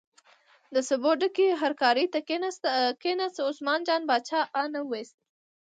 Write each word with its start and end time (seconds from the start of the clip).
د 0.73 0.75
سبو 0.89 1.11
ډکې 1.21 1.47
هرکارې 1.61 2.05
ته 2.13 2.19
کیناست، 3.07 3.41
عثمان 3.49 3.79
جان 3.87 4.01
باچا 4.09 4.41
اه 4.59 4.65
نه 4.73 4.81
ویست. 4.89 5.17